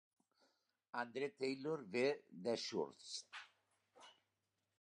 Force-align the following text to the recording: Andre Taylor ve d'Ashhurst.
Andre 1.01 1.29
Taylor 1.37 1.79
ve 1.91 2.07
d'Ashhurst. 2.43 3.29